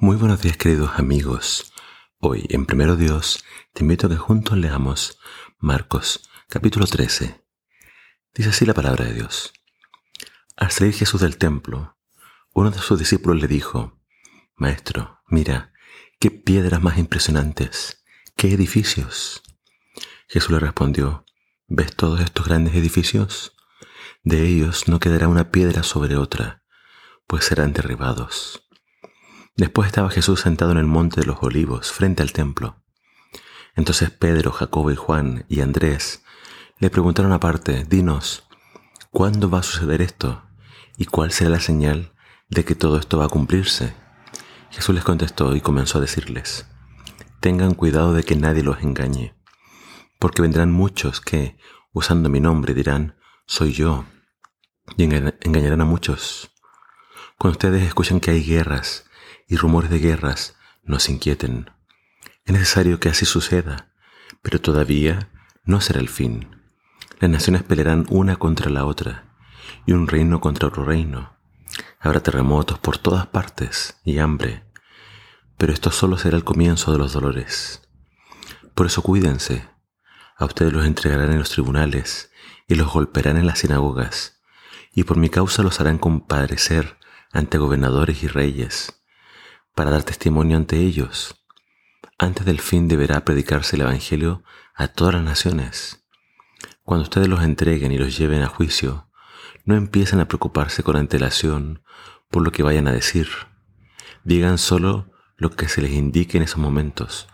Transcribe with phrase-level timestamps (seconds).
[0.00, 1.72] Muy buenos días queridos amigos.
[2.20, 5.18] Hoy en Primero Dios te invito a que juntos leamos
[5.58, 7.44] Marcos capítulo 13.
[8.32, 9.52] Dice así la palabra de Dios.
[10.56, 11.96] Al salir Jesús del templo,
[12.54, 14.00] uno de sus discípulos le dijo,
[14.54, 15.72] Maestro, mira,
[16.20, 18.04] qué piedras más impresionantes,
[18.36, 19.42] qué edificios.
[20.28, 21.24] Jesús le respondió,
[21.66, 23.56] ¿ves todos estos grandes edificios?
[24.22, 26.62] De ellos no quedará una piedra sobre otra,
[27.26, 28.67] pues serán derribados.
[29.58, 32.76] Después estaba Jesús sentado en el monte de los olivos, frente al templo.
[33.74, 36.22] Entonces Pedro, Jacobo y Juan y Andrés
[36.78, 38.46] le preguntaron aparte, dinos,
[39.10, 40.44] ¿cuándo va a suceder esto?
[40.96, 42.12] ¿Y cuál será la señal
[42.48, 43.94] de que todo esto va a cumplirse?
[44.70, 46.68] Jesús les contestó y comenzó a decirles,
[47.40, 49.34] tengan cuidado de que nadie los engañe,
[50.20, 51.58] porque vendrán muchos que,
[51.92, 54.04] usando mi nombre, dirán, soy yo,
[54.96, 56.52] y engañarán a muchos.
[57.38, 59.07] Cuando ustedes escuchan que hay guerras
[59.48, 61.70] y rumores de guerras nos inquieten.
[62.44, 63.90] Es necesario que así suceda,
[64.42, 65.30] pero todavía
[65.64, 66.54] no será el fin.
[67.18, 69.24] Las naciones pelearán una contra la otra
[69.86, 71.36] y un reino contra otro reino.
[71.98, 74.64] Habrá terremotos por todas partes y hambre,
[75.56, 77.82] pero esto solo será el comienzo de los dolores.
[78.74, 79.68] Por eso cuídense.
[80.36, 82.30] A ustedes los entregarán en los tribunales
[82.68, 84.40] y los golpearán en las sinagogas,
[84.92, 86.96] y por mi causa los harán comparecer
[87.32, 88.97] ante gobernadores y reyes
[89.78, 91.36] para dar testimonio ante ellos.
[92.18, 94.42] Antes del fin deberá predicarse el Evangelio
[94.74, 96.04] a todas las naciones.
[96.82, 99.08] Cuando ustedes los entreguen y los lleven a juicio,
[99.64, 101.84] no empiecen a preocuparse con antelación
[102.28, 103.28] por lo que vayan a decir.
[104.24, 107.28] Digan solo lo que se les indique en esos momentos,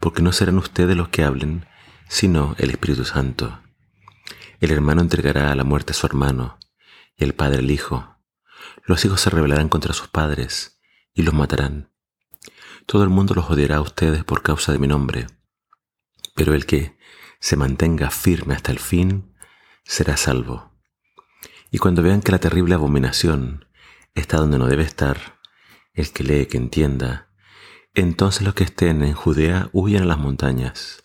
[0.00, 1.66] porque no serán ustedes los que hablen,
[2.08, 3.60] sino el Espíritu Santo.
[4.58, 6.58] El hermano entregará a la muerte a su hermano,
[7.18, 8.16] y el padre al hijo.
[8.86, 10.80] Los hijos se rebelarán contra sus padres,
[11.12, 11.89] y los matarán.
[12.86, 15.26] Todo el mundo los odiará a ustedes por causa de mi nombre,
[16.34, 16.96] pero el que
[17.38, 19.34] se mantenga firme hasta el fin
[19.84, 20.72] será salvo.
[21.70, 23.66] Y cuando vean que la terrible abominación
[24.14, 25.38] está donde no debe estar,
[25.94, 27.30] el que lee que entienda,
[27.94, 31.02] entonces los que estén en Judea huyan a las montañas.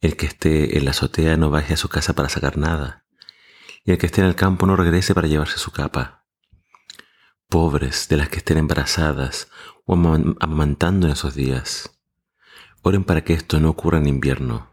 [0.00, 3.06] El que esté en la azotea no baje a su casa para sacar nada,
[3.84, 6.26] y el que esté en el campo no regrese para llevarse su capa.
[7.48, 9.48] Pobres de las que estén embarazadas
[9.86, 11.96] o amamantando en esos días.
[12.82, 14.70] Oren para que esto no ocurra en invierno,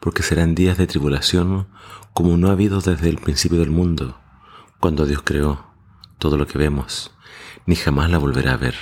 [0.00, 1.68] porque serán días de tribulación
[2.12, 4.20] como no ha habido desde el principio del mundo,
[4.80, 5.74] cuando Dios creó
[6.18, 7.10] todo lo que vemos,
[7.66, 8.76] ni jamás la volverá a ver.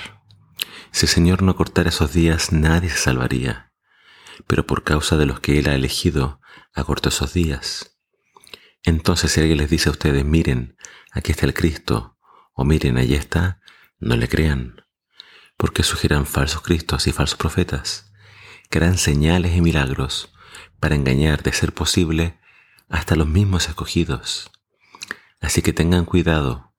[0.91, 3.71] Si el Señor no cortara esos días, nadie se salvaría,
[4.47, 6.41] pero por causa de los que Él ha elegido,
[6.75, 7.97] acortó esos días.
[8.83, 10.75] Entonces si alguien les dice a ustedes, miren,
[11.11, 12.17] aquí está el Cristo,
[12.53, 13.61] o miren, allí está,
[13.99, 14.83] no le crean
[15.63, 18.11] porque surgirán falsos cristos y falsos profetas,
[18.69, 20.33] que harán señales y milagros
[20.81, 22.37] para engañar, de ser posible,
[22.89, 24.51] hasta los mismos escogidos.
[25.39, 26.73] Así que tengan cuidado,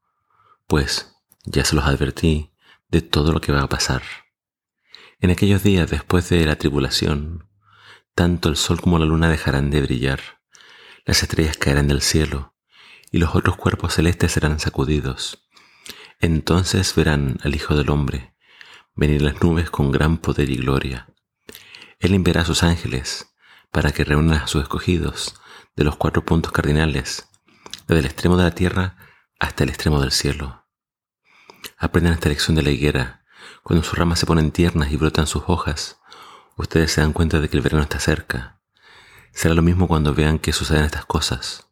[0.66, 2.52] pues ya se los advertí
[2.88, 4.02] de todo lo que va a pasar.
[5.18, 7.48] En aquellos días después de la tribulación,
[8.14, 10.20] tanto el sol como la luna dejarán de brillar,
[11.06, 12.54] las estrellas caerán del cielo,
[13.10, 15.48] y los otros cuerpos celestes serán sacudidos.
[16.20, 18.33] Entonces verán al Hijo del Hombre
[18.94, 21.08] venir las nubes con gran poder y gloria.
[21.98, 23.34] Él enviará a sus ángeles
[23.70, 25.34] para que reúnan a sus escogidos
[25.74, 27.28] de los cuatro puntos cardinales,
[27.88, 28.96] desde el extremo de la tierra
[29.40, 30.64] hasta el extremo del cielo.
[31.76, 33.24] Aprendan esta lección de la higuera.
[33.62, 35.98] Cuando sus ramas se ponen tiernas y brotan sus hojas,
[36.56, 38.60] ustedes se dan cuenta de que el verano está cerca.
[39.32, 41.68] Será lo mismo cuando vean que suceden estas cosas.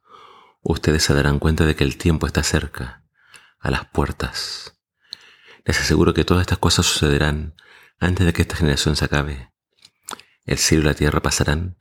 [0.62, 3.04] Ustedes se darán cuenta de que el tiempo está cerca,
[3.60, 4.71] a las puertas.
[5.64, 7.54] Les aseguro que todas estas cosas sucederán
[8.00, 9.52] antes de que esta generación se acabe.
[10.44, 11.76] El cielo y la tierra pasarán,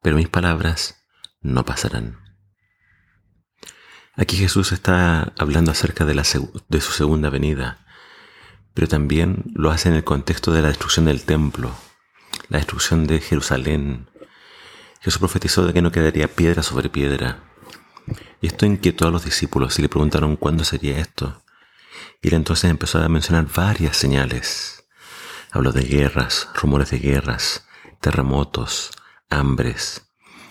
[0.00, 1.04] pero mis palabras
[1.40, 2.18] no pasarán.
[4.14, 6.24] Aquí Jesús está hablando acerca de, la,
[6.68, 7.86] de su segunda venida,
[8.74, 11.74] pero también lo hace en el contexto de la destrucción del templo,
[12.48, 14.08] la destrucción de Jerusalén.
[15.00, 17.44] Jesús profetizó de que no quedaría piedra sobre piedra.
[18.40, 21.41] Y esto inquietó a los discípulos y le preguntaron cuándo sería esto.
[22.22, 24.84] Y él entonces empezó a mencionar varias señales.
[25.50, 27.66] Habló de guerras, rumores de guerras,
[28.00, 28.92] terremotos,
[29.28, 30.08] hambres.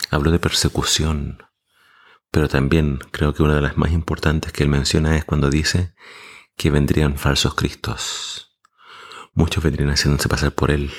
[0.10, 1.44] Habló de persecución.
[2.30, 5.96] Pero también creo que una de las más importantes que él menciona es cuando dice
[6.58, 8.60] que vendrían falsos cristos.
[9.34, 10.92] Muchos vendrían haciéndose pasar por él.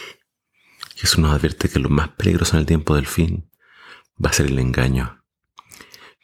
[0.95, 3.51] Jesús nos advierte que lo más peligroso en el tiempo del fin
[4.23, 5.23] va a ser el engaño.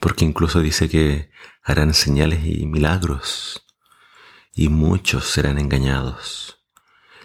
[0.00, 1.30] Porque incluso dice que
[1.62, 3.67] harán señales y milagros
[4.58, 6.58] y muchos serán engañados.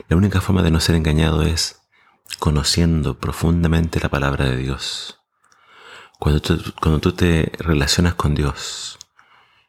[0.08, 1.82] La única forma de no ser engañado es
[2.38, 5.20] conociendo profundamente la palabra de Dios.
[6.20, 9.00] Cuando tú, cuando tú te relacionas con Dios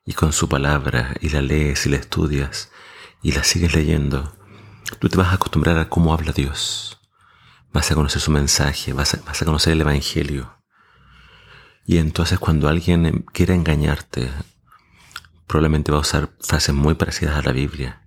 [0.04, 2.70] y con su palabra y la lees y la estudias
[3.22, 4.36] y la sigues leyendo,
[4.98, 7.00] tú te vas a acostumbrar a cómo habla Dios.
[7.72, 10.54] Vas a conocer su mensaje, vas a, vas a conocer el Evangelio.
[11.86, 14.30] Y entonces cuando alguien quiera engañarte,
[15.46, 18.02] probablemente va a usar frases muy parecidas a la Biblia,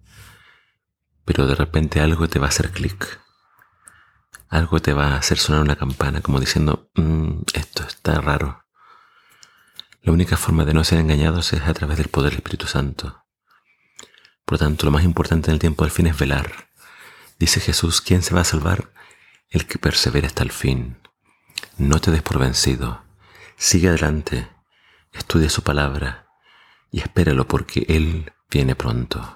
[1.25, 3.19] pero de repente algo te va a hacer clic.
[4.49, 8.63] Algo te va a hacer sonar una campana como diciendo, mm, esto está raro.
[10.01, 13.25] La única forma de no ser engañados es a través del poder del Espíritu Santo.
[14.45, 16.69] Por lo tanto, lo más importante en el tiempo del fin es velar.
[17.37, 18.89] Dice Jesús, ¿quién se va a salvar?
[19.49, 20.97] El que persevera hasta el fin.
[21.77, 23.03] No te des por vencido.
[23.57, 24.47] Sigue adelante.
[25.11, 26.26] Estudia su palabra
[26.91, 29.35] y espéralo porque Él viene pronto.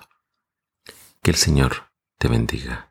[1.22, 2.91] Que el Señor te bendiga.